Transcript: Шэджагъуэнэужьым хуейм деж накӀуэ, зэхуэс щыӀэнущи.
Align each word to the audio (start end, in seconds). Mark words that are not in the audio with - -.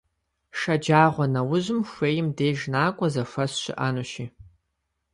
Шэджагъуэнэужьым 0.59 1.79
хуейм 1.89 2.27
деж 2.37 2.59
накӀуэ, 2.71 3.07
зэхуэс 3.13 3.53
щыӀэнущи. 3.61 4.25